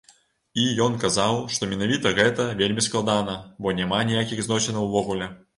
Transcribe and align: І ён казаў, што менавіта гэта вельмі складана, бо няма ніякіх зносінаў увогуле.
І 0.61 0.63
ён 0.85 0.95
казаў, 1.03 1.35
што 1.57 1.69
менавіта 1.75 2.13
гэта 2.21 2.49
вельмі 2.63 2.87
складана, 2.89 3.39
бо 3.67 3.77
няма 3.81 4.03
ніякіх 4.15 4.43
зносінаў 4.49 4.91
увогуле. 4.91 5.31